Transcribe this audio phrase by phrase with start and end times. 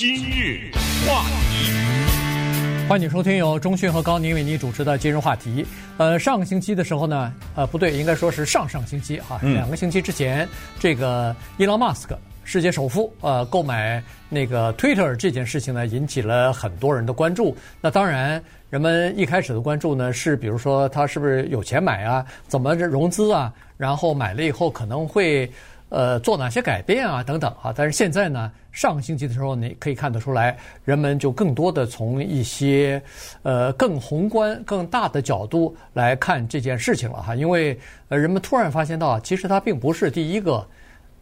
[0.00, 0.70] 今日
[1.06, 5.62] 话题，欢迎收听由中讯和高宁为您主持的今日话题。
[5.98, 17.54] 呃，上个星期的时候呢，呃，不对，应该说是上上星期哈，两个星期之前，这个伊隆马斯克，世界首富，呃，购买那个 Twitter 这件事情呢，引起了很多人的关注。
[17.78, 25.52] 那当然，人们一开始的关注呢，是比如说他是不是有钱买啊，怎么融资啊，然后买了以后可能会。
[25.90, 27.20] 呃，做哪些改变啊？
[27.22, 27.74] 等等啊！
[27.76, 33.02] 但是现在呢，上个星期的时候，你可以看得出来，人们就更多的从一些
[33.42, 37.34] 呃更宏观、更大的角度来看这件事情了哈。
[37.34, 37.76] 因为
[38.08, 40.64] 呃，人们突然发现到，其实他并不是第一个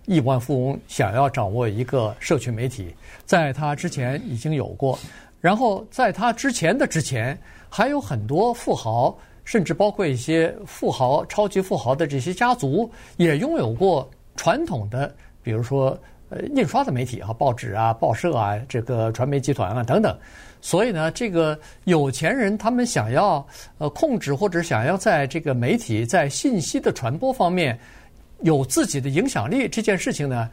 [0.04, 2.94] 亿万富翁想要掌握一个社群媒体，
[3.24, 4.98] 在他之前已经有过，
[5.41, 7.38] 然后在他之前的之前，
[7.70, 14.06] 还有很多富豪，甚至包括一些富豪、超级富豪的这些家族，也拥有过。
[14.38, 20.16] 传统的，比如说呃印刷的媒体啊，报纸啊、报社啊，这个传媒集团啊等等，
[20.61, 23.45] 所以呢，这个有钱人他们想要
[23.78, 27.77] 呃控制或者想要在这个媒体在信息的传播方面
[28.42, 30.48] 有自己的影响力，这件事情呢，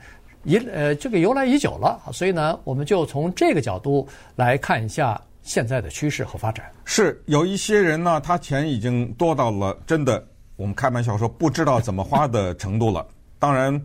[0.45, 6.65] 一呃这个由来已久了，所以呢，我们就从这个角度来看一下现在的趋势和发展。
[6.85, 13.05] 是有一些人呢，他钱已经多到了真的，我们开玩笑说不知道怎么花的程度了。
[13.37, 13.79] 当然，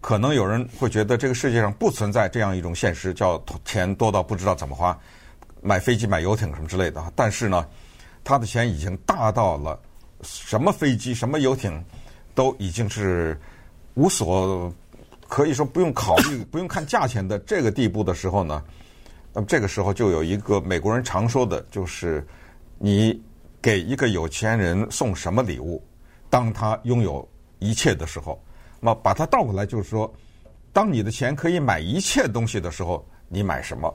[0.00, 4.98] 可能有人会觉得这个世界上不存在这样一种现实，叫钱多到不知道怎么花，
[5.62, 7.12] 买飞机、买游艇什么之类的。
[7.16, 7.66] 但是呢，
[8.22, 9.80] 他的钱已经大到了
[10.22, 11.82] 什么飞机、什么游艇
[12.34, 13.40] 都已经是
[13.94, 14.72] 无所
[15.26, 18.62] 可以说不用考虑、不用看价钱的这个地步的时候呢，
[19.32, 22.26] 那么这个时候就有一个美国人常说的，就是
[22.78, 23.18] 你
[23.62, 25.82] 给一个有钱人送什么礼物，
[26.28, 27.26] 当他拥有
[27.58, 28.38] 一切的时候。
[28.80, 30.12] 那把它倒过来，就是说，
[30.72, 33.92] 当你的钱可以买一切东西的时候，你买什么？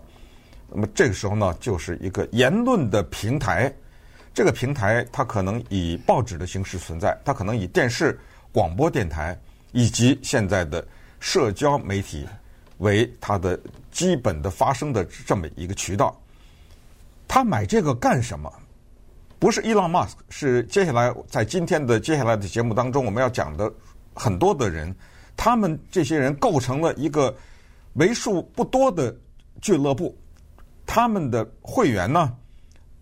[0.70, 3.74] 那么这个时候呢，就是一个言论的平台。
[4.34, 8.20] 这个平台它可能以报纸的形式存在，它可能以电视、
[8.52, 9.40] 广播电台
[9.72, 10.86] 以及现在的
[11.20, 12.28] 社交媒体
[12.80, 13.60] 为它的
[13.92, 16.20] 基本的发声的这么一个渠道。
[17.28, 18.52] 他买这个干什么？
[19.38, 23.72] 不是伊朗马斯克，是接下来在今天的接下来的节目当中我们要讲的。
[24.14, 24.96] 很多的人，
[25.36, 27.36] 他们这些人构成了一个
[27.94, 29.16] 为数不多的
[29.62, 30.16] 俱乐部，
[30.86, 32.34] 他们的会员呢，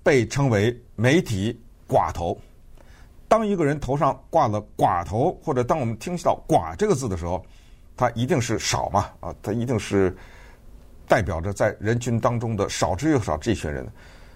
[0.04, 2.38] 被称为媒体寡头。
[3.28, 7.46] 当一个人头上挂了寡头，或者当我们听到“寡”这个字的时候，
[7.96, 10.14] 他一定是少嘛啊，他一定是
[11.08, 13.88] 代表着在人群当中的少之又少这群人。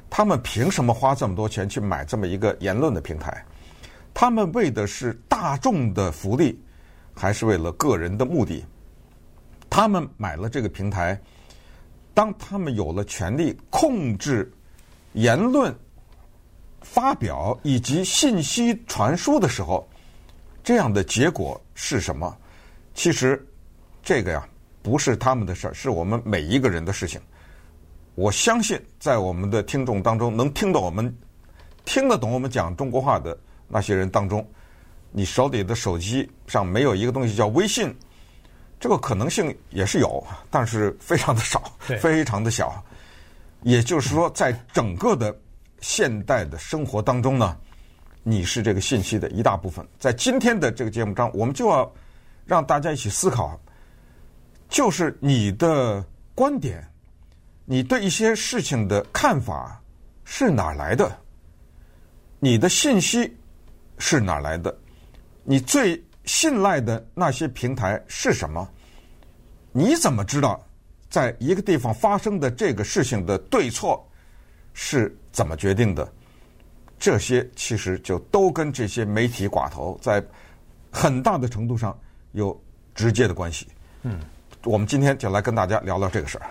[0.09, 3.43] 他们凭什么花这么多钱去买这么一个言论的平台？
[4.13, 6.57] 他们为的是大众的福利。
[7.15, 8.63] 还是为了个人的目的，
[9.69, 11.19] 他们买了这个平台。
[12.13, 14.49] 当他们有了权力控制
[15.13, 15.75] 言论
[16.81, 19.85] 发表以及信息传输的时候，
[20.63, 22.37] 这样的结果是什么？
[22.93, 23.45] 其实
[24.01, 24.47] 这个呀，
[24.81, 27.19] 不是他们的事儿，是我们每一个人的事情。
[28.13, 31.13] 我相信，在我们的听众当中，能听到我们
[31.83, 33.37] 听得懂我们讲中国话的
[33.67, 34.47] 那些人当中。
[35.17, 37.95] 你手里的手机上没有一个东西叫微信，
[38.81, 40.21] 这个可能性也是有，
[40.51, 42.83] 但是非常的少，非常的小。
[43.61, 45.33] 也就是说，在整个的
[45.79, 47.57] 现代的生活当中呢，
[48.23, 49.87] 你是这个信息的一大部分。
[49.97, 51.89] 在今天的这个节目中，我们就要
[52.45, 53.57] 让大家一起思考，
[54.67, 56.05] 就是你的
[56.35, 56.85] 观点，
[57.63, 59.81] 你对一些事情的看法
[60.25, 61.17] 是哪来的？
[62.37, 63.33] 你的信息
[63.97, 64.77] 是哪来的？
[65.47, 68.67] 你最信赖的那些平台是什么？
[69.71, 70.59] 你怎么知道
[71.07, 74.03] 在一个地方发生的这个事情的对错
[74.73, 76.11] 是怎么决定的？
[76.97, 80.23] 这些其实就都跟这些媒体寡头在
[80.89, 81.95] 很大的程度上
[82.31, 82.59] 有
[82.95, 83.67] 直接的关系。
[84.01, 84.19] 嗯，
[84.63, 86.49] 我们今天就来跟大家聊聊这个事儿。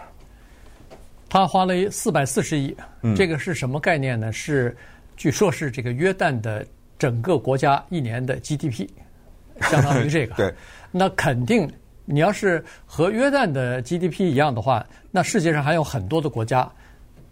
[1.28, 2.76] 他花了四百四十亿，
[3.16, 4.30] 这个是什么概念呢？
[4.30, 4.76] 是
[5.16, 6.64] 据说是这个约旦的。
[6.98, 8.88] 整个国家一年的 GDP，
[9.62, 10.34] 相当于这个。
[10.34, 10.52] 对，
[10.90, 11.70] 那肯定，
[12.04, 16.70] 你要是和约旦的 GDP 一样的话，那世界上还有很多的国家，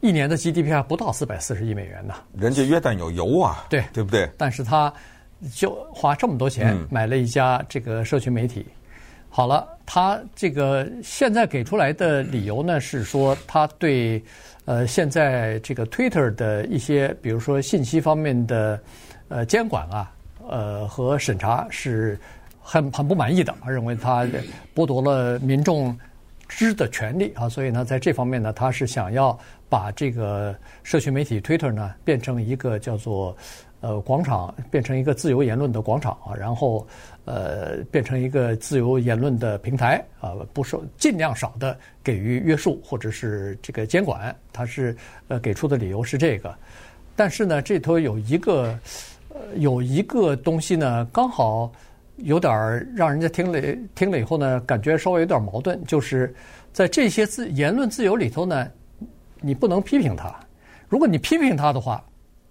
[0.00, 2.14] 一年的 GDP 还不到四百四十亿美元呢。
[2.37, 4.29] 人家约旦有油啊，对，对不对？
[4.37, 4.93] 但是他
[5.55, 8.67] 就花这么多钱买了一家这个社群媒体。
[8.69, 8.73] 嗯、
[9.29, 14.23] 好了，他这个现在给出来的理由呢，是说他对
[14.64, 18.81] 呃现在这个 Twitter 的一些，比如说信息方面的。
[19.32, 20.12] 呃，监管啊，
[20.46, 22.19] 呃和审查是
[22.61, 24.26] 很很不满意的，认为他
[24.75, 25.99] 剥夺了民众
[26.46, 29.38] 知的权利啊，所以呢，在这方面呢，他是想要
[29.70, 33.34] 把这个社区媒体 Twitter 呢变成一个叫做
[33.81, 36.87] 呃广场，变成一个自由言论的广场啊，然后
[37.25, 41.75] 呃变成一个自由言论的平台啊，不受尽量少的
[42.05, 44.94] 给予约束或者是这个监管，他是
[45.28, 46.55] 呃给出的理由是这个，
[47.17, 48.78] 但是呢，这头有一个
[49.56, 51.73] 有一个东西呢，刚好。
[52.19, 52.52] 有点
[52.94, 53.58] 让人家听了
[53.94, 56.32] 听了以后呢，感觉稍微有点矛盾，就是
[56.70, 58.70] 在这些自言论自由里头呢，
[59.40, 60.32] 你不能批评他。
[60.88, 62.05] 如果你批评他的话，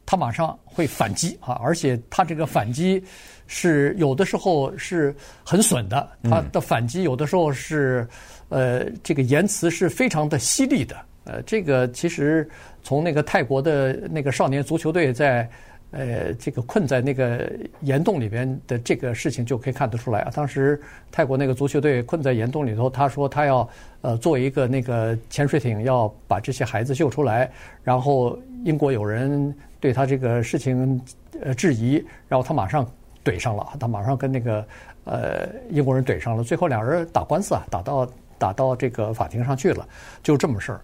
[0.03, 3.01] 他马上会反击 啊，而且他这个反击
[3.45, 8.05] 是有的时候是很损的，他的反击有的时候是
[8.49, 10.97] 呃这个言辞是非常的犀利的。
[11.23, 12.49] 呃，这个其实
[12.81, 15.47] 从那个泰国的那个少年足球队在。
[15.91, 17.51] 呃，这个困在那个
[17.81, 20.31] 岩洞里边的这个事情就可以看得出来啊。
[20.33, 23.69] 当时泰国那个足球队困在岩洞里头，他说他要
[24.01, 27.51] 呃做一个那个潜水艇，要把这些孩子救出来。
[27.83, 31.01] 然后英国有人对他这个事情
[31.41, 32.89] 呃质疑，然后他马上
[33.23, 34.65] 怼上了，他马上跟那个
[35.03, 36.43] 呃英国人怼上了。
[36.43, 39.85] 最后两人打官司啊，打到打到这个法庭上去了，
[40.23, 40.81] 就这么事儿。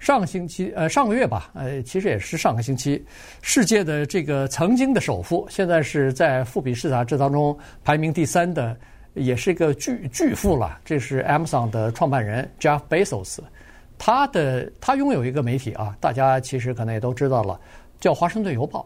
[0.00, 3.04] 上个星期，呃，上个月吧，呃，其实也是上个星期，
[3.42, 8.74] 世界的这个曾经的首富，现在是在富比士杂志当中排名第三的，
[9.12, 10.80] 也是一个巨巨富了。
[10.86, 13.40] 这是 Amazon 的创办人 Jeff Bezos，
[13.98, 17.60] 他的他拥有一个媒体啊，大家其实可能也都知道了，
[18.00, 18.80] 叫《华盛顿邮报》。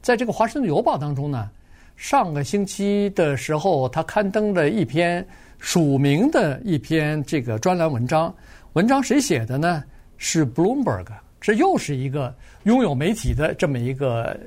[0.00, 1.50] 在这个《华盛顿邮报》当中呢，
[1.94, 5.26] 上个星期的时候，他刊登了一篇
[5.58, 8.34] 署名的一篇这个专栏文章，
[8.72, 9.84] 文章谁写的呢？
[10.16, 11.06] 是 Bloomberg，
[11.40, 14.38] 这又是一个拥有媒体的这么一个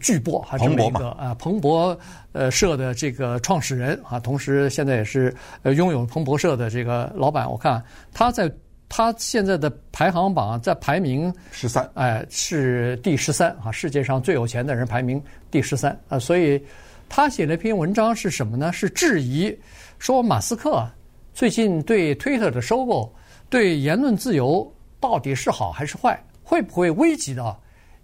[0.00, 1.98] 巨擘，还这么一个啊彭博
[2.32, 7.50] 呃社的这个创始人啊，同时现在也是呃拥有彭博社的这个老板。
[7.50, 7.82] 我看
[8.12, 8.52] 他在
[8.88, 16.62] 他现在的排行榜在排名十三，哎是第十三啊，世界上最有钱的人排名第十三啊，所以
[17.08, 18.72] 他写了一篇文章是什么呢？
[18.72, 19.56] 是质疑
[19.98, 20.86] 说马斯克
[21.32, 23.12] 最近对 Twitter 的收购
[23.48, 24.70] 对言论自由。
[25.00, 26.22] 到底是好还是坏？
[26.42, 27.60] 会不会危及到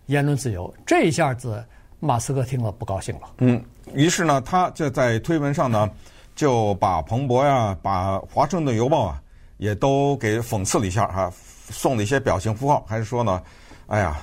[0.06, 0.72] 言论自由？
[0.84, 1.64] 这一下子，
[1.98, 3.22] 马斯克听了不高兴了。
[3.38, 3.64] 嗯，
[3.94, 5.90] 于是呢，他就在推文上呢，
[6.34, 9.22] 就把彭博呀、把华盛顿邮报啊，
[9.56, 11.32] 也都给讽刺了一下哈，
[11.70, 13.42] 送了一些表情符号，还是说呢，
[13.86, 14.22] 哎呀，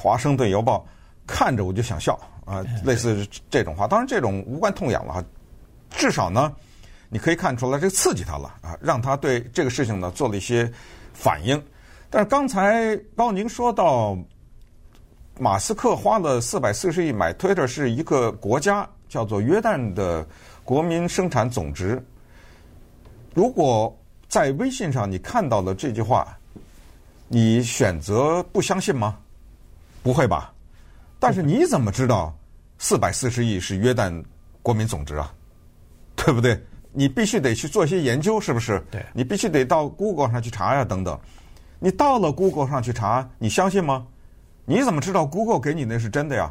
[0.00, 0.86] 华盛顿邮报
[1.26, 3.88] 看着我就想笑啊，类似这种话。
[3.88, 5.24] 当然，这种无关痛痒了哈，
[5.90, 6.54] 至少呢，
[7.08, 10.70] 你可以看出来，这刺激他了啊，让他对这个事情呢做了一些
[11.12, 11.60] 反应。
[12.14, 14.14] 但是刚才高宁说到，
[15.38, 20.26] 马斯克花了四百四十亿买 Twitter 是一个国家叫做约旦的
[20.62, 22.04] 国民生产总值。
[23.32, 23.98] 如果
[24.28, 26.36] 在微信上你看到了这句话，
[27.28, 29.18] 你选择不相信吗？
[30.02, 30.52] 不会吧？
[31.18, 32.36] 但是你怎么知道
[32.76, 34.22] 四百四十亿是约旦
[34.60, 35.32] 国民总值啊？
[36.14, 36.62] 对不对？
[36.92, 38.78] 你必须得去做一些研究，是不是？
[38.90, 39.02] 对。
[39.14, 41.18] 你必须得到 Google 上去查呀，等等。
[41.84, 44.06] 你到了 Google 上去查，你相信吗？
[44.64, 46.48] 你怎么知道 Google 给你那是真的呀？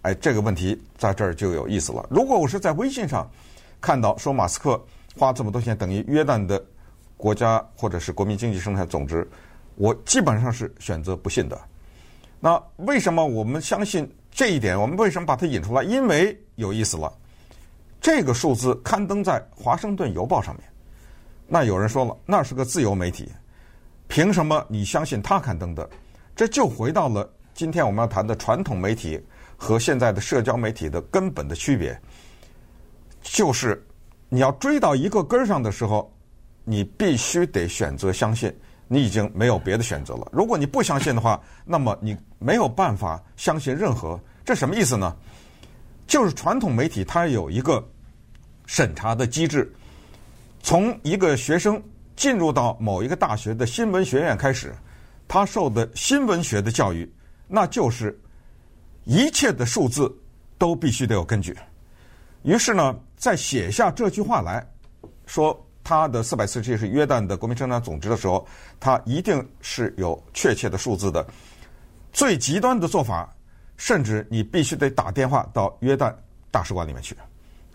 [0.00, 2.06] 哎，这个问题在这儿就有意思了。
[2.08, 3.30] 如果我是在微信上
[3.78, 4.82] 看到说马斯克
[5.18, 6.64] 花这么多钱等于约旦的
[7.18, 9.28] 国家或者是国民经济生产总值，
[9.74, 11.60] 我基本上是选择不信的。
[12.40, 14.80] 那为什么我们相信这一点？
[14.80, 15.82] 我们为什么把它引出来？
[15.82, 17.12] 因为有意思了，
[18.00, 20.64] 这个数字刊登在《华盛顿邮报》上面。
[21.46, 23.30] 那有人说了，那是个自由媒体。
[24.10, 25.88] 凭什么你相信他刊登的？
[26.34, 29.22] 这就回到了今天我们要谈的传统媒体
[29.56, 31.96] 和现在的社交媒体的根本的区别，
[33.22, 33.80] 就是
[34.28, 36.12] 你要追到一个根儿上的时候，
[36.64, 38.52] 你必须得选择相信，
[38.88, 40.28] 你已经没有别的选择了。
[40.32, 44.18] 如果你不相信的话，那么你没有办法相信任何。
[44.44, 45.14] 这什么意思呢？
[46.08, 47.86] 就是传统媒体它有一个
[48.66, 49.72] 审查的机制，
[50.64, 51.80] 从一个学生。
[52.20, 54.74] 进入到某一个大学的新闻学院开始，
[55.26, 57.10] 他受的新闻学的教育，
[57.48, 58.20] 那就是
[59.04, 60.14] 一切的数字
[60.58, 61.56] 都必须得有根据。
[62.42, 64.62] 于是呢，在写下这句话来
[65.24, 68.46] 说他的四百四十亿是约旦的国民生产总值的时候，
[68.78, 71.26] 他一定是有确切的数字的。
[72.12, 73.34] 最极端的做法，
[73.78, 76.14] 甚至你必须得打电话到约旦
[76.50, 77.16] 大使馆里面去，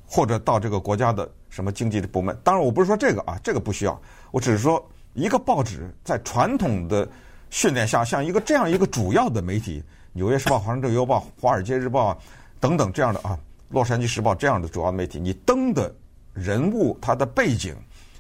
[0.06, 1.28] 或者到这个国家的。
[1.48, 2.38] 什么经济的部门？
[2.44, 3.98] 当然，我不是说这个啊，这个不需要。
[4.36, 7.08] 我只是说，一个报纸在传统的
[7.50, 9.80] 训练下，像一个这样一个主要的媒体，
[10.12, 12.14] 《纽约时报》、《华盛顿邮报》、《华尔街日报》
[12.60, 13.40] 等等这样的啊，
[13.74, 15.96] 《洛杉矶时报》这样的主要媒体，你登的
[16.34, 17.74] 人物他的背景，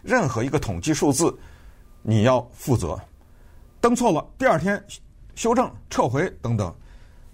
[0.03, 1.37] 任何一个统计数字，
[2.01, 2.97] 你要负责。
[3.81, 4.81] 登错了，第二天
[5.35, 6.73] 修正、撤回等等。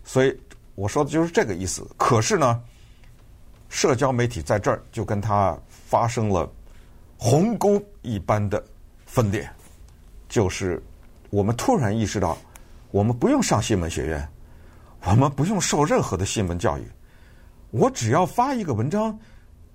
[0.03, 0.35] 所以
[0.73, 1.87] 我说的就是这个意思。
[1.97, 2.59] 可是呢，
[3.69, 6.51] 社交媒体在这儿就跟他发生了
[7.15, 8.63] 鸿沟一般的
[9.11, 9.45] 分裂，
[10.29, 10.81] 就是
[11.31, 12.37] 我们突然意识到，
[12.91, 14.25] 我们不用上新闻学院，
[15.03, 16.87] 我们不用受任何的新闻教育，
[17.71, 19.19] 我只要发一个文章，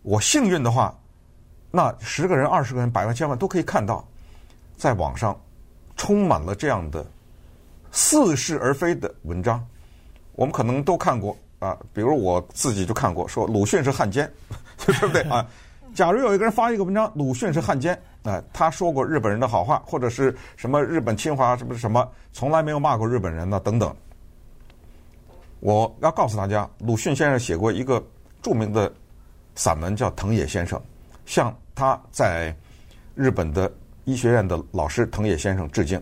[0.00, 0.98] 我幸运的话，
[1.70, 4.02] 那十个人、二十个人、百万、千万都可以看到，
[4.74, 5.38] 在网上
[5.98, 7.06] 充满了这样的
[7.92, 9.62] 似是而非的文章。
[10.32, 14.32] 我们可能都看过啊，比如我自己就看过，说鲁迅是汉奸，
[14.86, 15.46] 对不对啊？
[15.96, 23.96] 假如有一个人发一个文章，鲁迅是汉奸，啊，他说过日本人的好话，或者是什么日本侵华什么什么，从来没有骂过日本人呢，等等。
[25.60, 28.04] 我要告诉大家，鲁迅先生写过一个
[28.42, 28.92] 著名的
[29.54, 30.78] 散文，叫《藤野先生》，
[31.24, 32.54] 向他在
[33.14, 33.72] 日本的
[34.04, 35.98] 医学院的老师藤野先生致敬。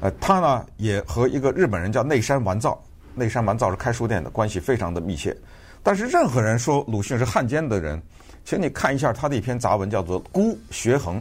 [0.00, 2.82] 呃，他呢也和一个日本人叫内山完造。
[3.14, 5.36] 内山完造是开书店的，关系非常的密切。
[5.82, 8.02] 但是任何人说鲁迅是汉奸的人，
[8.44, 11.18] 请你看一下他的一篇杂文，叫做《孤学衡》。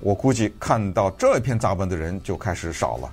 [0.00, 3.10] 我估计看到这篇杂文的人就开始少了。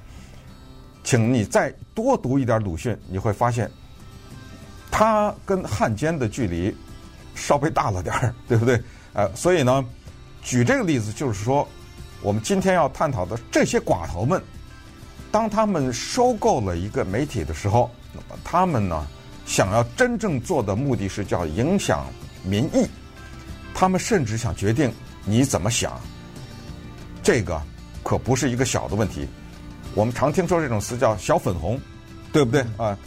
[1.03, 3.69] 请你再多读一点鲁迅，你会发现
[4.91, 6.75] 他跟汉奸的距离
[7.33, 8.79] 稍微大了点儿，对不对？
[9.13, 9.83] 呃，所以呢，
[10.41, 11.67] 举这个例子就是说，
[12.21, 14.41] 我们今天要探讨的这些寡头们。
[15.31, 19.07] 当他们收购了一个媒体的时候，那么他们呢，
[19.45, 22.05] 想要真正做的目的是叫影响
[22.43, 22.87] 民意，
[23.83, 24.89] 他们甚至想决定
[25.25, 25.99] 你怎么想，
[27.21, 27.61] 这个
[28.01, 29.27] 可不是一个小的问题。
[29.93, 31.77] 我们常听说这种词叫“小粉红”，
[32.31, 32.97] 对不对啊？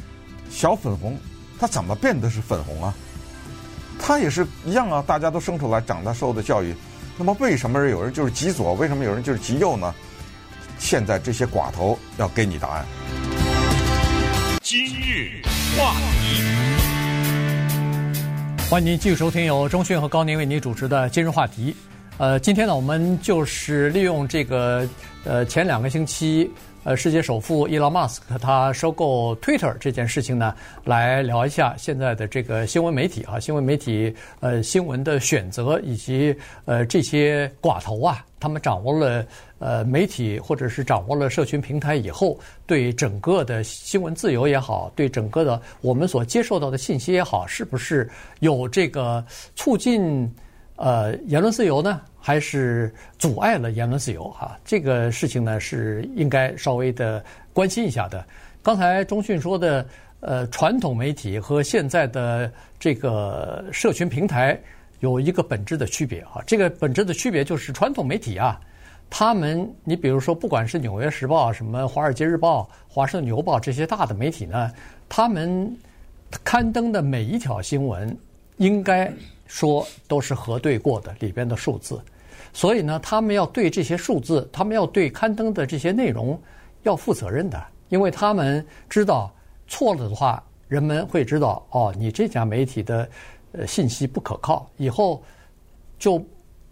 [0.51, 1.19] 小粉红，
[1.59, 2.95] 它怎么变得是粉红啊？
[3.99, 6.75] 它也是一样啊，大家都生出来长大受的教育，
[7.17, 9.95] 那么为什么有人就是极左，为什么有人就是极右呢？
[10.79, 12.87] 现在这些寡头要给你答案。
[14.61, 15.41] 今日
[15.79, 16.43] 话题，
[18.69, 21.73] 欢迎您继续收听由中讯和高宁为您主持的《今日话题》。
[22.19, 24.89] 呃，今天呢，我们就是利用这个
[25.25, 26.51] 呃前两个星期。
[26.83, 30.55] 呃，世界首富伊隆马斯克他收购 Twitter 这件事情呢，
[30.85, 36.33] 来聊一下现在的这个新闻媒体啊，新闻媒体呃新闻的选择以及
[36.65, 39.27] 呃这些寡头啊，他们掌握了
[39.59, 48.09] 呃媒体或者是掌握了社群平台以后，对整个的新闻自由也好，对整个的我们所接受到的信息也好，是不是
[48.39, 49.23] 有这个
[49.57, 50.33] 促进
[50.77, 52.01] 呃言论自由呢？
[52.19, 58.25] 还是阻碍了言论自由哈，这个事情呢是应该稍微的关心一下的。
[58.63, 59.87] 刚才钟迅说的，
[60.19, 64.59] 呃，传统媒体和现在的这个社群平台
[64.99, 68.59] 有一个本质的区别哈，这个本质的区别就是传统媒体啊，
[69.09, 74.73] 他们你比如说不管是《纽约时报》、什么《华尔街日报》、《华盛顿邮报》这些大的媒体呢，
[75.09, 75.73] 他们
[76.43, 78.17] 刊登的每一条新闻，
[78.57, 79.13] 应该
[79.47, 82.01] 说都是核对过的里边的数字。
[82.53, 86.41] 所以呢，他们要对这些数字，他们要对刊登的这些内容
[86.85, 89.31] 要负责任的，因为他们知道
[89.69, 93.07] 错了的话，人们会知道哦，你这家媒体的
[93.53, 95.23] 呃信息不可靠，以后
[95.99, 96.25] 就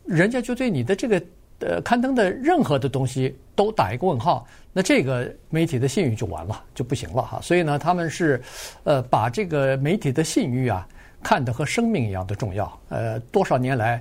[0.06, 1.22] 人家就对你的这个
[1.58, 7.38] 呃刊登的任何的东西都打一个问号，那这个媒体的信誉就完了，就不行了哈。
[7.42, 8.42] 所以呢，他们是
[8.84, 10.88] 呃把这个媒体的信誉啊
[11.24, 14.00] 看的和生命一样的重要，呃，多少年来。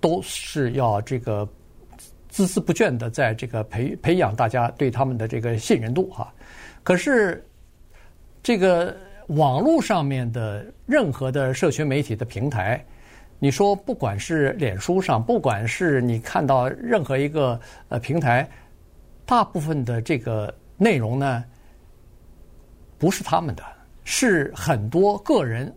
[0.00, 1.44] 都是要这个
[2.30, 6.32] 孜孜不倦的在这个培培养大家对他们的这个信任度哈。
[6.84, 7.44] 可是
[8.40, 8.96] 这个
[9.26, 12.80] 网络上面的任何的社群媒体的平台，
[13.40, 18.48] 你说不管是脸书上，不管是你看到任何一个呃平台，
[19.26, 21.42] 大部分的这个内容呢，
[22.98, 23.64] 不是他们的，
[24.04, 25.74] 是很多个人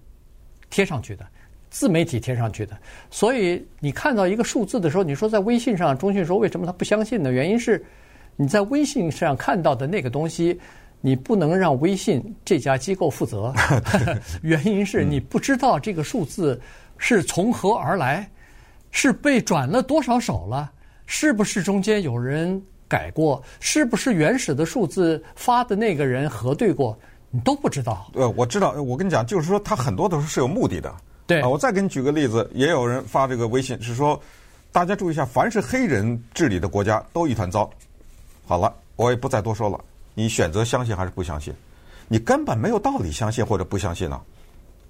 [0.71, 1.23] 贴上去的。
[1.69, 2.77] 自媒体贴上去的，
[3.09, 7.31] 所以你看到一个数字的时候，你说在微信上，中信说为什么他不相信呢？
[7.31, 7.81] 原因是
[8.35, 10.59] 你在微信上看到的那个东西，
[10.99, 13.53] 你不能让微信这家机构负责。
[14.43, 16.59] 原因是你不知道这个数字
[16.97, 18.29] 是从何而来，
[18.91, 20.69] 是被转了多少手了，
[21.05, 26.99] 是不是中间有人改过，是不是原始的数字发的那个人核对过，
[27.31, 28.11] 你都不知道。
[28.13, 30.93] 呃，我知道，我跟你讲，就是说他很多都是是有目的的。
[31.25, 34.21] 对啊，我再给你举个例子，也有人发这个微信，是说，
[34.71, 37.69] 大家注意一下，凡是黑人治理的国家都一团糟。
[38.45, 39.79] 好了，我也不再多说了，
[40.13, 41.53] 你选择相信还是不相信？
[42.09, 44.19] 你根本没有道理相信或者不相信呢？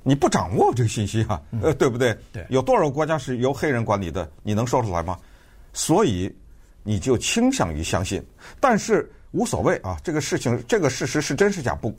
[0.02, 2.18] 你不掌握这个信息啊，呃，对不对？
[2.34, 4.28] 对，有多少个国家是由黑人管理的？
[4.42, 5.16] 你能说出来吗？
[5.74, 6.34] 所以，
[6.82, 8.20] 你就倾向于相信。
[8.60, 11.94] 但是无所谓啊，这个事情这个事实是真是假不，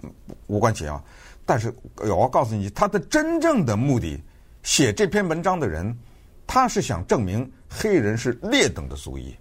[0.47, 1.03] 无关紧要。
[1.45, 4.23] 但是我要告诉你，他的真正的目的，
[4.63, 5.97] 写这篇文章的人，
[6.47, 9.35] 他是想证明黑人是劣等的族裔，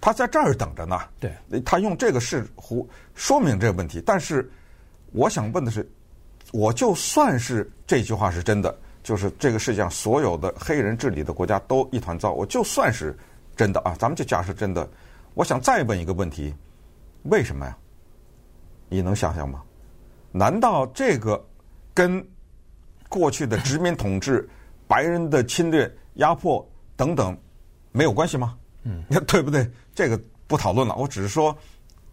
[0.00, 0.98] 他在这儿等着呢。
[1.20, 1.32] 对，
[1.64, 4.02] 他用这个事胡说明这个问题。
[4.04, 4.50] 但是
[5.12, 5.88] 我想问的是，
[6.50, 13.16] 我就算是这句话是真的，就是这个世界上所有的黑人治理的国家都一团糟，我就算是
[13.54, 14.88] 真的啊，咱们就假设真的。
[15.34, 16.54] 我想再问一个问题：
[17.24, 17.76] 为什么呀？
[18.88, 19.62] 你能想想吗？
[20.32, 21.42] 难道这个
[21.92, 22.24] 跟
[23.08, 24.48] 过去的殖民统治、
[24.88, 26.66] 白人的侵略、压迫
[26.96, 27.36] 等等
[27.92, 28.56] 没有关系吗？
[28.82, 29.68] 嗯， 对不对？
[29.94, 30.94] 这个不讨论了。
[30.96, 31.56] 我只是说，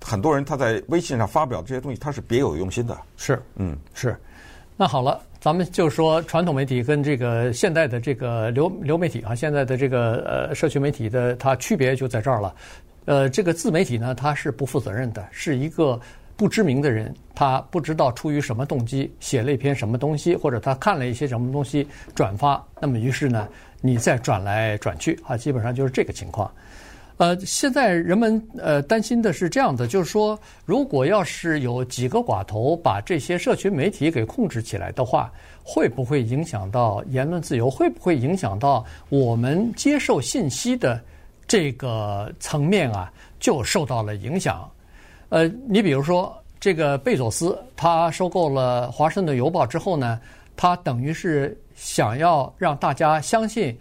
[0.02, 2.98] 很多人他在微信上发表这些东西，他是别有用心的。
[3.18, 4.16] 是，嗯，是。
[4.78, 12.56] 那好了，咱们就说传统媒体跟这个现代的这个流流媒体啊，现在的这个呃社区媒体的它区别就在这儿了。
[13.06, 16.00] 呃，这个自媒体呢，它是不负责任的，是一个。
[16.38, 23.48] 不知名的人，他不知道出于什么动机写了一篇什么东西，或者他看了一些什么东西转发，那么于是呢，
[23.80, 26.52] 你再转来转去啊，基本上就是这个情况。
[27.18, 35.32] 呃，现在人们呃担心的是这样的，就是说，如果要是有几个寡头把这些社群媒体给控制起来的话，
[35.62, 37.70] 会不会影响到言论自由？
[37.70, 41.00] 会不会影响到我们接受信息的
[41.52, 43.12] 这个层面啊？
[43.38, 44.72] 就受到了影响。
[45.28, 50.18] 呃，你比如说这个贝佐斯，他收购了《华盛顿邮报》之后呢，
[50.56, 53.78] 他等于是想要让大家相信，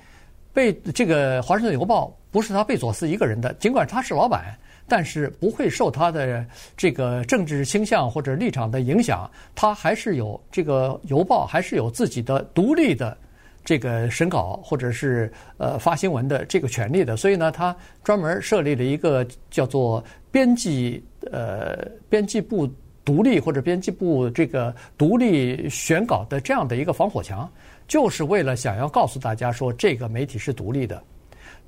[0.53, 4.53] 贝这个《华盛顿邮报》不是他贝佐斯一个人的，尽管他是老板，
[4.89, 6.45] 但是不会受他的
[6.77, 13.17] 这个政治倾向或者立场的影响，他还是有这个邮报还是有自己的独立的
[13.65, 21.05] 这个审稿或者是呃发新闻的这个权利的，所以呢，他专门设立了一个叫做编辑。
[21.31, 21.77] 呃，
[22.09, 22.67] 编辑部
[23.05, 27.47] 独立或者编辑部这个独立选稿的这样的一个防火墙，
[27.87, 31.01] 就是为了想要告诉大家说这个媒体是独立的。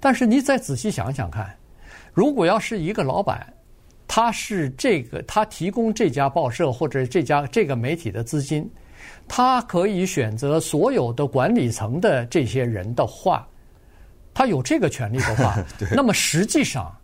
[0.01, 1.55] 但是你再仔细想想看，
[2.15, 3.47] 如果要是一个老板，
[4.09, 8.67] 他是这个他提供这家报社或者这家这个媒体的资金，
[9.29, 13.47] 他可以选择所有的管理层的这些人的话，
[14.35, 15.57] 他有这个权利的话，
[15.95, 16.95] 那么实际上。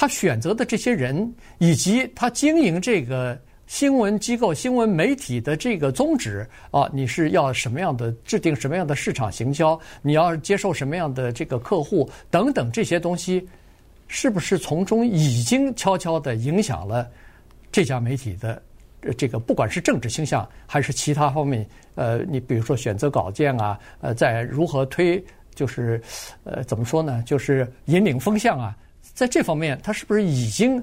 [0.00, 9.76] 他选择的这些人，以及他经营这个新闻机构、新闻媒体的这个宗旨啊，你是要什么样的制定什么样的市场行销？
[10.00, 13.44] 你要接受什么样的这个客户等等这些东西，
[14.06, 17.10] 是不是从中已经悄悄地影响了
[17.72, 18.62] 这家媒体的
[19.14, 21.66] 这个不管是政治倾向还是其他方面？
[21.94, 25.22] 呃，你比如说选择稿件啊，呃，在如何推，
[25.54, 26.00] 就是
[26.44, 27.22] 呃，怎么说呢？
[27.26, 28.76] 就是引领风向啊。
[29.14, 30.80] 在这方面，他是不是已经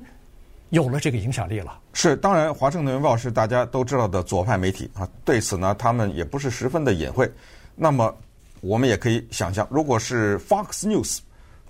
[0.71, 1.79] 有了这个影响力了？
[1.93, 5.07] 是，当然，《华盛顿邮报》是大家都知道的左派媒体啊。
[5.23, 7.31] 对此呢，他们也不是十分的隐晦。
[7.75, 8.13] 那么，
[8.59, 11.19] 我们也可以想象，如果是 Fox News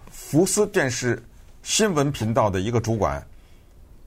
[0.09, 1.21] 福斯电视
[1.61, 3.23] 新闻频道的一个主管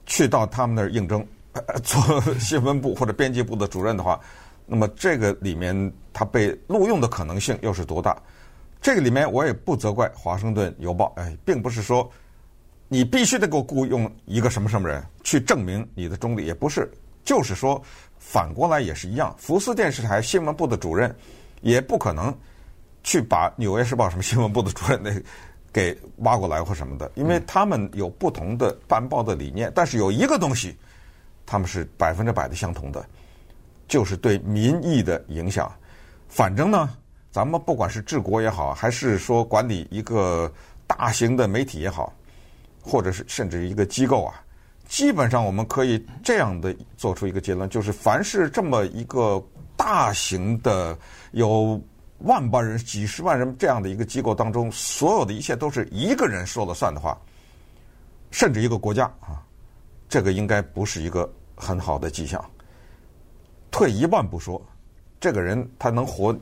[0.05, 1.25] 去到他们那儿应征
[1.83, 4.19] 做新闻部或者编辑部的主任的话，
[4.65, 8.15] 那么这个里面他被录用的可能性又是多大？
[8.81, 12.09] 这个里面我也不责怪《华盛顿邮报》，哎，并不是说。
[12.91, 16.91] 你必须得给我雇佣一个什么什么人去证明你的中立，也不是，
[17.23, 17.79] 就是说
[18.17, 19.31] 反过来也是一样。
[19.37, 21.15] 福斯电视台新闻部的主任
[21.61, 22.35] 也不可能
[23.03, 25.11] 去把《纽约时报》什么新闻部的主任 那
[25.71, 29.71] 给挖过来或什么的，因为他们有不同的办报的理念。
[29.75, 30.75] 但是有一个东西，
[31.49, 33.03] 他们是百分之百的相同的，
[33.87, 35.71] 就是对民意的影响。
[36.27, 36.89] 反正呢，
[37.31, 40.51] 咱们不管是治国也好，还是说管理一个
[40.85, 42.13] 大型的媒体也好。
[42.81, 44.41] 或者是甚至一个机构啊，
[44.87, 50.97] 基本上我们可以这样的做出一个结论，就是凡是这么一个大型的
[51.33, 51.79] 有
[52.19, 57.15] 万万人、几十万人这样的一个机构当中，所有的一切都是一个人说了算的话，
[58.31, 59.43] 甚至一个国家啊，
[60.07, 62.43] 这个应该不是一个很好的迹象。
[63.69, 64.59] 退一万步说，
[65.19, 66.35] 这个人他能活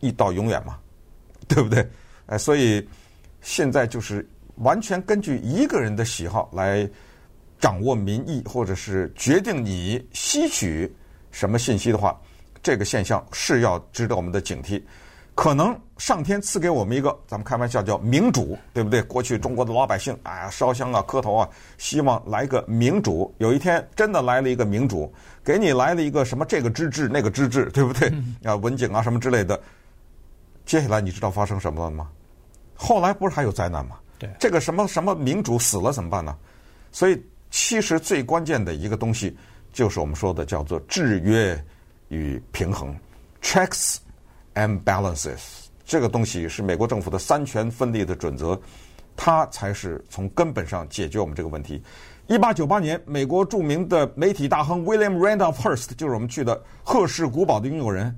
[0.00, 0.76] 一到永远吗？
[1.46, 1.88] 对不对？
[2.26, 2.84] 哎，所以
[3.40, 4.28] 现在就是。
[4.60, 6.88] 完全根据一个人的喜好来
[7.58, 10.90] 掌握民意，或者是决定你吸取
[11.30, 12.18] 什么信息的话，
[12.62, 14.82] 这个现象是要值得我们的警惕。
[15.36, 19.02] 可能上天赐给我们一个，咱们开玩笑叫民主，对不对？
[19.02, 23.32] 过去中国的老百姓，哎呀，烧香啊，磕头啊，希望来个民主。
[23.36, 25.12] 有一天真的来了一个民主，
[25.44, 28.10] 给你来了一个什么这个之治那个之治，对不对？
[28.44, 29.60] 啊，文景啊什么之类的。
[30.64, 32.08] 接下来你知道发生什么了吗？
[32.74, 33.98] 后来不是还有灾难吗？
[34.18, 36.34] 对，这个什么什么民主死了怎么办呢？
[36.90, 39.36] 所以，其实最关键的一个东西，
[39.70, 41.62] 就是我们说的叫做制约
[42.08, 42.96] 与平衡
[43.42, 43.98] （checks
[44.56, 45.38] and balances）。
[45.84, 48.60] 这个东西是美国政府的三权分立的准则，
[49.16, 51.80] 它才是从根本上解决我们这个问题。
[52.26, 58.12] 一八九八年，美国著名的媒体大亨 William Randolph Hearst，就是我们去的赫氏古堡的拥有人，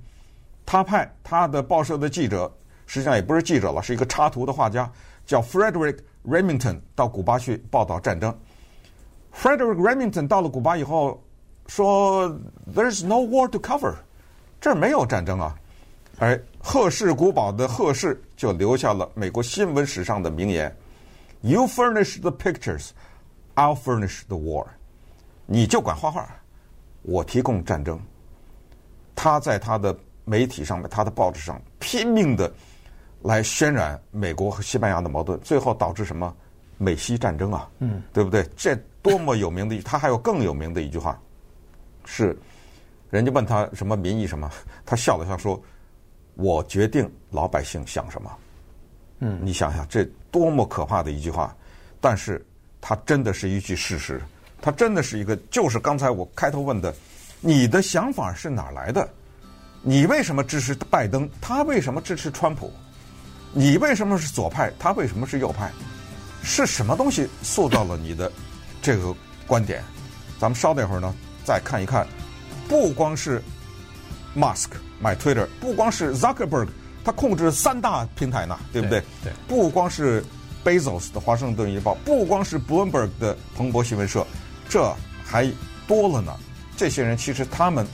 [0.65, 2.51] 他派他的报社的记者，
[2.87, 4.91] 实际上也不是记者了，是一个插图的画家，
[5.27, 8.35] 叫 Frederick Remington 到古巴去报道战争。
[9.37, 11.23] Frederick Remington 到了古巴以后
[11.67, 12.35] 说
[12.75, 13.93] ：“There's no war to cover，
[14.59, 15.55] 这儿没有战争啊。”
[16.19, 20.75] 而赫氏古堡的赫氏就留下了美国新闻史上的名言
[21.41, 22.91] ：“You furnish the pictures。”
[23.55, 24.67] I'll furnish the war，
[25.47, 26.29] 你就管画画，
[27.03, 28.01] 我提供战争。
[29.17, 32.53] 他在他的媒体上面，他的报纸上拼命的
[33.23, 36.33] 来渲染美国和西班牙的矛盾，最后导致什么？
[36.77, 38.49] 美西战争啊，嗯，对不对？
[38.57, 41.21] 这多么有名的，他还有更有名的一句话，
[42.05, 42.39] 是
[43.11, 44.49] 人家问他什么民意什么，
[44.87, 45.61] 他笑了笑说
[46.39, 48.31] ：“我决定老百姓想什么。”
[49.21, 51.55] 嗯，你想想这多么可怕的一句话，
[52.01, 52.43] 但是。
[52.81, 54.23] 它真的是一句事实，
[54.63, 56.95] 它真的是一个，就是刚才我开头问的，
[57.41, 59.07] 你的想法是哪来的？
[59.83, 61.29] 你为什么支持拜登？
[61.41, 62.73] 他为什么支持川普？
[63.53, 64.73] 你为什么是左派？
[64.79, 65.73] 他为什么是右派？
[66.45, 68.31] 是什么东西塑造了你的
[68.81, 69.13] 这个
[69.45, 69.83] 观点？
[70.39, 71.13] 咱们稍等一会儿呢，
[71.45, 72.07] 再看一看，
[72.69, 73.43] 不光是
[74.39, 74.69] Musk
[75.01, 76.69] 买 Twitter，不光是 Zuckerberg，
[77.05, 79.01] 他控制三大平台呢，对不对？
[79.23, 80.25] 对，对不光是。
[80.65, 84.27] Bezos 的《华盛顿邮报》不光是 Bloomberg 的彭博新闻社，
[84.69, 84.93] 这
[85.25, 85.51] 还
[85.87, 86.37] 多了呢。
[86.77, 87.87] 这些人其实他们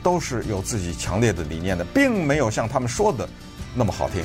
[0.00, 3.28] 都是有自己强烈的理念的，并没有像他们说的
[3.74, 4.22] 那么好听。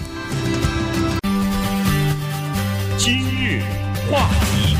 [2.99, 3.63] 今日
[4.11, 4.77] 话题，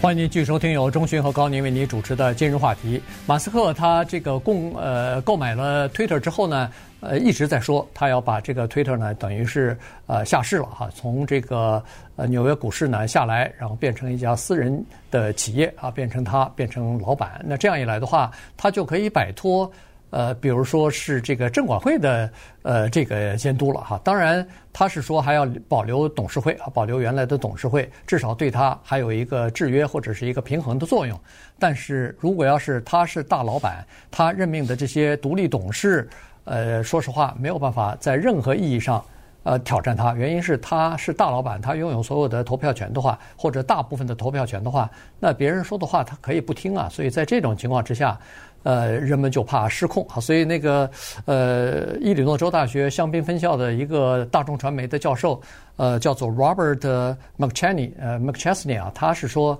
[0.00, 2.96] 欢迎您继续收听由钟讯和高宁为您主持的《今日话题》。
[3.26, 11.84] 马斯克他这个共呃购买了 Twitter 之后呢，呃，一直在说他要把这个 Twitter 呢，等于是呃下市了哈，从这个
[12.16, 17.38] 呃纽约股市呢下来，然后变成一家私人的企业啊，变成他变成老板。
[17.44, 19.70] 那这样一来的话，他就可以摆脱
[20.10, 22.30] 呃，比如说是这个证管会的
[22.62, 24.00] 呃这个监督了哈。
[24.04, 31.18] 当然，他是说还要保留董事会啊，保留原来的董事会，至少对他还有一个制约或者是一个平衡的作用。
[31.58, 36.08] 但是如果要是他是大老板，他任命的这些独立董事。
[36.44, 39.04] 呃，说实话，没有办法在任何意义上，
[39.42, 40.12] 呃，挑战他。
[40.14, 46.88] 原因是他是大老板，他拥有所有的投票权的话，或者大部分的投票权的话，那别人说的话他可以不听啊。
[46.90, 48.18] 所以在这种情况之下，
[48.62, 50.20] 呃，人们就怕失控啊。
[50.20, 50.90] 所以那个
[51.24, 55.40] 呃，伊利诺州大学香槟分校的一个大众传媒的教授，
[55.76, 59.58] 呃，叫做 Robert McChesney，呃，McChesney 啊，他是说，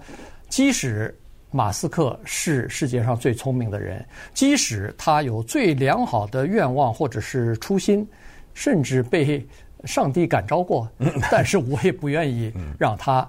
[0.50, 1.16] 即使
[1.50, 8.06] 马斯克是世界上最聪明的人，即使他有最良好的愿望或者是初心，
[8.52, 9.44] 甚至被
[9.84, 10.88] 上帝感召过，
[11.30, 13.28] 但是我也不愿意让他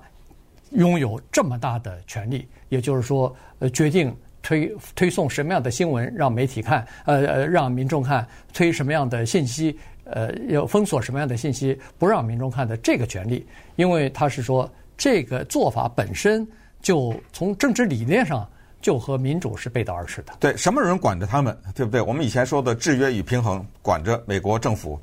[0.72, 2.48] 拥有这么大的权利。
[2.70, 16.48] 也就是说，呃，决定推推送什么样的新闻让媒体看，呃呃，让民众看，推什么样的信息，呃，要封锁什么样的信息，不让民众看的这个权利，因为他是说这个做法本身。
[16.82, 18.50] 就从政治理念上，
[18.82, 20.34] 就和民主是背道而驰的。
[20.40, 22.02] 对，什么人管着他们，对不对？
[22.02, 25.00] 我们以前说的制约与平衡，管着美国政府。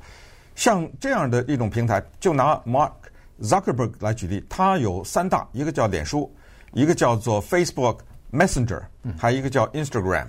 [0.59, 2.91] 像这样的一种平台，就拿 Mark
[3.41, 6.29] Zuckerberg 来举例，他有三大，一个叫脸书，
[6.73, 8.81] 一个叫做 Facebook Messenger，
[9.17, 10.27] 还有一个叫 Instagram。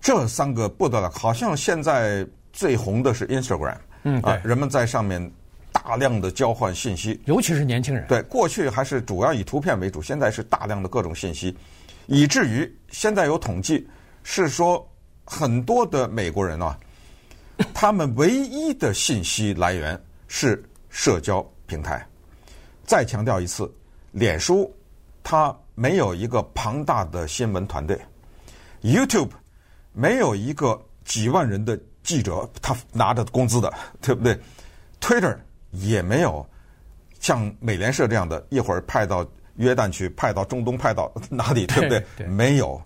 [0.00, 3.76] 这三个不得了，好像现在最红的是 Instagram。
[4.04, 5.30] 嗯，啊，人们在上面。
[5.70, 8.04] 大量的交换信息，尤其是年轻人。
[8.08, 11.56] 对，过去还是主要以图片为主，现在是大量的各种信息，
[12.06, 13.86] 以至于现在有统计
[14.24, 14.84] 是说，
[15.24, 16.76] 很多的美国人啊，
[17.74, 22.06] 他们唯一的信息来源是社交平台。
[22.84, 23.70] 再强调一次，
[24.12, 24.74] 脸书
[25.22, 27.98] 它没有一个庞大的新闻团队
[28.82, 29.30] ，YouTube
[29.92, 34.38] 没有一个几万人的记者，他拿着工资的，对不对
[35.00, 35.36] ？Twitter。
[35.72, 36.44] 也没有
[37.20, 39.22] 像美联社这样的，一会儿派到
[39.56, 42.00] 约旦去，派到中东，派到哪里，对不对？
[42.00, 42.26] 对，对。
[42.26, 42.80] 没有。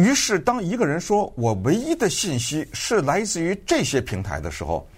[0.00, 4.88] 于是，当一个人说我唯一的信息是来自于这些平台的时候，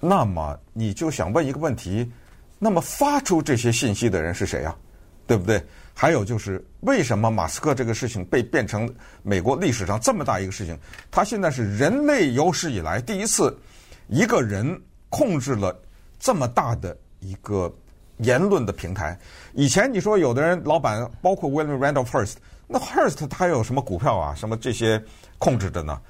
[0.00, 2.10] 那么你就想问一个问题：
[2.58, 4.74] 那么发出这些信息的人是谁呀？
[5.26, 5.62] 对不对？
[5.92, 10.78] 还有就是，为什么马斯克这个事情被变成美国历史上这么大一个事情？
[11.10, 13.54] 他现在是人类有史以来第一次，
[14.08, 15.78] 一个人控制了。
[16.20, 17.70] 这么大的一个
[18.18, 19.18] 言论的平台。
[19.52, 25.02] 以前你说有的人老板，包括 William Randolph Hearst，那 Hearst 他有什么股票啊，什么这些
[25.38, 26.00] 控制的呢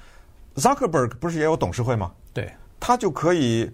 [0.55, 2.11] ？Zuckerberg 不是也有董事会吗？
[2.33, 3.69] 对，他就可以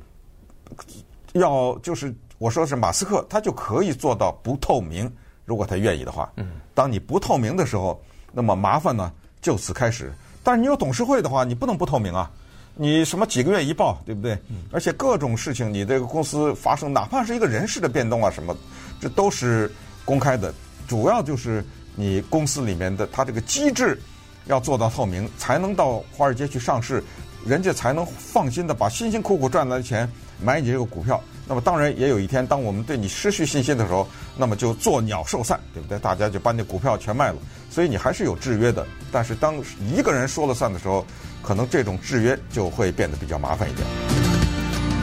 [1.33, 5.11] 要就是我说是马斯克，他就可以做到不透明。
[5.45, 10.11] 如果他愿意的话，嗯，当你不透明的时候，那么麻烦呢就此开始。
[10.43, 12.31] 但是你有董事会的话，你不能不透明啊。
[12.73, 14.37] 你什么几个月一报，对不对？
[14.71, 18.55] 而且各种事情，你这个公司发生，哪怕是一个人事的变动啊，什么，
[18.99, 19.69] 这都是
[20.05, 20.53] 公开的。
[20.87, 21.63] 主要就是
[21.95, 23.99] 你公司里面的它这个机制
[24.45, 27.03] 要做到透明，才能到华尔街去上市，
[27.45, 30.09] 人家才能放心的把辛辛苦苦赚来的钱
[30.41, 31.21] 买你这个股票。
[31.47, 35.99] 那么当然也有一天，当我们对你失去信心的时候，那么就作鸟兽散，对不对？
[35.99, 37.37] 大家就把你股票全卖了。
[37.69, 38.85] 所以你还是有制约的。
[39.11, 39.55] 但是当
[39.93, 41.05] 一个人说了算的时候，
[41.41, 44.30] 可能这种制约就会变得比较麻烦一点。